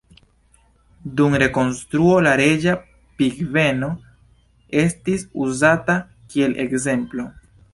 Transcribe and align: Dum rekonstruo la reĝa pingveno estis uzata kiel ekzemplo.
Dum 1.19 1.35
rekonstruo 1.41 2.15
la 2.27 2.31
reĝa 2.41 2.73
pingveno 3.19 3.91
estis 4.85 5.27
uzata 5.45 5.99
kiel 6.33 6.59
ekzemplo. 6.67 7.29